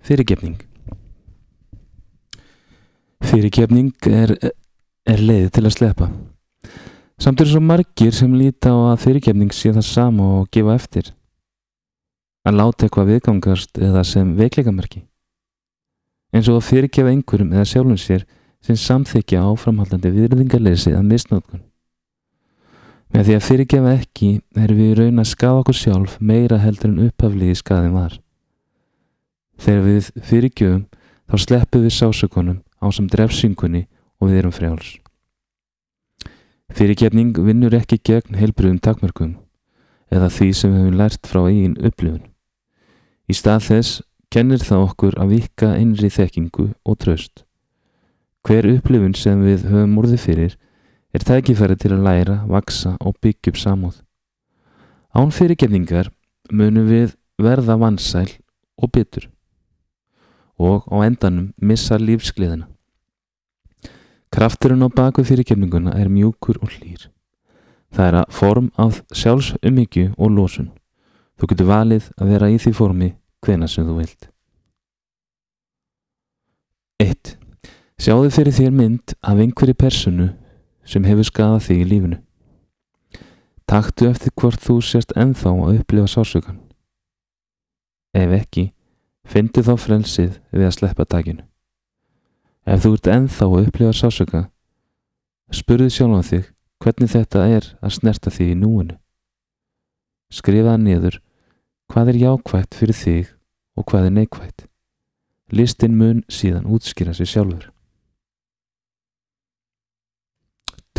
[0.00, 0.58] Fyrirgefning
[3.20, 4.32] Fyrirgefning er,
[5.06, 6.08] er leið til að slepa.
[7.20, 11.10] Samt eru svo margir sem líta á að fyrirgefning sé það sama og gefa eftir.
[12.48, 15.02] Að láta eitthvað viðgangast eða sem veikleikamerki.
[16.32, 18.24] Eins og að fyrirgefa einhverjum eða sjálfum sér
[18.64, 21.62] sem samþykja áframhaldandi viðröðingarleysi að misnótkun.
[23.12, 24.32] Með því að fyrirgefa ekki
[24.64, 28.16] erum við raun að skafa okkur sjálf meira heldur en upphafliði skaðin var.
[29.60, 30.84] Þegar við fyrirgjöfum
[31.30, 33.84] þá sleppum við sásökunum á sem drefsingunni
[34.20, 34.96] og við erum frjáls.
[36.70, 39.34] Fyrirgefning vinnur ekki gegn heilbriðum takmörkum
[40.10, 42.24] eða því sem við hefum lært frá eigin upplifun.
[43.30, 44.00] Í stað þess
[44.32, 47.44] kennir það okkur að vika einri þekkingu og tröst.
[48.46, 50.56] Hver upplifun sem við höfum orðið fyrir
[51.12, 53.98] er tækifæri til að læra, vaksa og byggja upp samúð.
[55.12, 56.08] Án fyrirgefningar
[56.50, 58.28] munum við verða vansæl
[58.80, 59.28] og byttur
[60.60, 62.68] og á endanum missa lífsgliðina.
[64.30, 67.08] Krafturinn á baku fyrirgefninguna er mjúkur og hlýr.
[67.90, 70.70] Það er að form af sjálfsumhyggju og losun.
[71.40, 73.08] Þú getur valið að vera í því formi
[73.42, 74.28] hvena sem þú vilt.
[77.00, 77.34] 1.
[78.00, 80.28] Sjáðu fyrir þér mynd af einhverju personu
[80.84, 82.18] sem hefur skadað þig í lífinu.
[83.70, 86.60] Taktu eftir hvort þú sérst enþá að upplifa sásökan.
[88.14, 88.70] Ef ekki,
[89.30, 91.44] fyndi þá frelsið við að sleppa takinu.
[92.66, 94.42] Ef þú ert enþá að upplifa sásöka,
[95.54, 96.48] spurðu sjálfan þig
[96.80, 98.96] hvernig þetta er að snerta þig í núinu.
[100.30, 101.20] Skrifaða niður
[101.90, 103.32] hvað er jákvægt fyrir þig
[103.78, 104.66] og hvað er neikvægt.
[105.50, 107.70] Listin mun síðan útskýra sér sjálfur.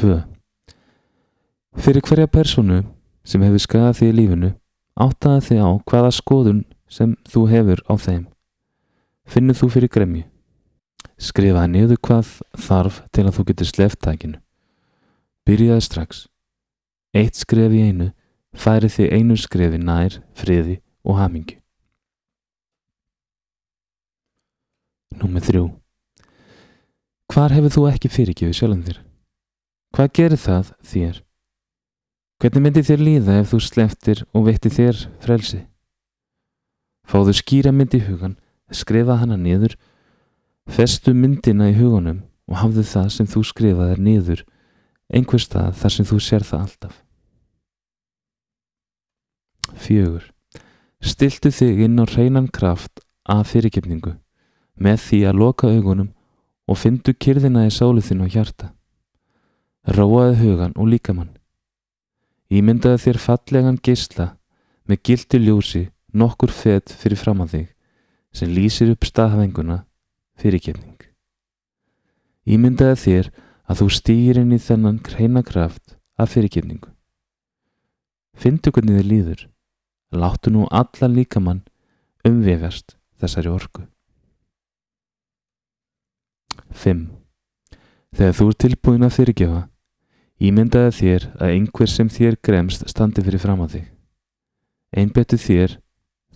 [0.00, 0.16] 2.
[1.78, 2.82] Fyrir hverja personu
[3.22, 4.50] sem hefur skadað þig í lífinu
[5.00, 8.26] áttaði þig á hvaða skoðun sem þú hefur á þeim.
[9.30, 10.26] Finnur þú fyrir gremju.
[11.20, 12.32] Skrifaði niður hvað
[12.66, 14.38] þarf til að þú getur sleftækinu.
[15.46, 16.24] Byrjaði strax.
[17.14, 18.10] Eitt skref í einu
[18.56, 21.58] færi þig einu skrefi nær, friði og hamingi.
[25.20, 25.64] Númið þrjú.
[27.30, 29.00] Hvar hefur þú ekki fyrirgefið sjálfum þér?
[29.94, 31.18] Hvað gerir það þér?
[32.40, 35.60] Hvernig myndi þér líða ef þú sleftir og veitti þér frelsi?
[37.10, 38.36] Fáðu skýra mynd í hugan,
[38.70, 39.74] skrifa hana niður,
[40.70, 44.44] festu myndina í hugunum og hafðu það sem þú skrifaðir niður
[45.10, 46.94] einhver stað þar sem þú sér það alltaf.
[49.80, 50.30] Fjögur.
[51.00, 54.14] Stiltu þig inn á reynan kraft af fyrirgefningu
[54.78, 56.12] með því að loka augunum
[56.70, 58.70] og fyndu kyrðina í sálu þinn og hjarta.
[59.90, 61.32] Róaði hugan og líkamann.
[62.50, 64.34] Ímyndaði þér fallegan geysla
[64.86, 67.68] með gildi ljósi nokkur fett fyrir fram að þig
[68.36, 69.82] sem lýsir upp staðhæfinguna
[70.40, 70.98] fyrirgefning.
[72.46, 73.30] Ímyndaði þér
[73.70, 76.90] að þú stýr inn í þennan hreina kraft af fyrirgefningu.
[78.34, 79.46] Fyndu hvernig þið líður.
[80.10, 81.62] Láttu nú allan líkamann
[82.26, 83.84] umvefjast þessari orku.
[86.70, 87.04] 5.
[88.16, 89.60] Þegar þú er tilbúin að fyrirgefa,
[90.40, 93.86] ímyndaði þér að einhver sem þér gremst standi fyrir fram að þig.
[94.90, 95.76] Einbetu þér,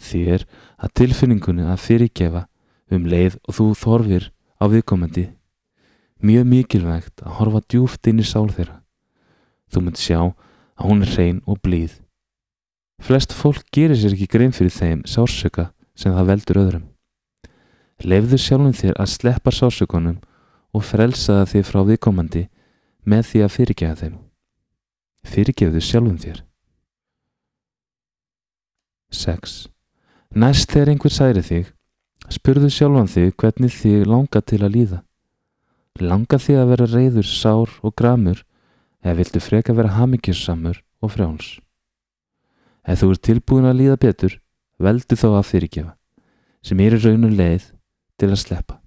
[0.00, 0.44] þér
[0.78, 2.46] að tilfinningunni að fyrirgefa
[2.92, 5.26] um leið og þú þorfir á viðkomandi.
[6.24, 8.80] Mjög mikilvægt að horfa djúft inn í sál þeirra.
[9.70, 12.00] Þú munt sjá að hún er hrein og blíð.
[13.02, 16.86] Flest fólk gerir sér ekki grein fyrir þeim sársöka sem það veldur öðrum.
[18.04, 20.18] Leifðu sjálfum þér að sleppa sársökunum
[20.74, 22.48] og frelsaða þig frá viðkomandi
[23.04, 24.16] með því að fyrirgefa þeim.
[25.24, 26.42] Fyrirgefðu sjálfum þér.
[29.14, 29.54] 6.
[30.34, 31.66] Næst þegar einhver særi þig,
[32.26, 34.96] spurðu sjálfan þig hvernig þig langa til að líða.
[36.02, 38.40] Langa þig að vera reyður, sár og gramur
[39.04, 41.52] eða viltu freka vera hamingjössamur og frjáls.
[42.82, 44.36] Ef þú ert tilbúin að líða betur,
[44.82, 45.94] veldu þá að fyrirgefa,
[46.66, 47.70] sem er í raunum leið
[48.18, 48.80] til að sleppa.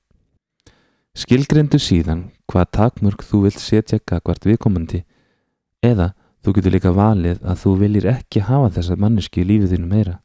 [1.15, 5.05] Skilgrendu síðan hvað takmörg þú vilt setja gagvart viðkomandi
[5.79, 6.11] eða
[6.43, 10.19] þú getur líka valið að þú viljir ekki hafa þessa manneski í lífið þínu meira.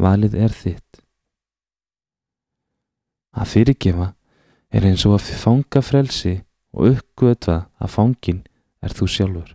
[0.00, 1.02] Valið er þitt.
[3.34, 4.08] Að fyrirgefa
[4.74, 6.34] er eins og að fanga frelsi
[6.74, 8.42] og uppgötva að fangin
[8.82, 9.54] er þú sjálfur.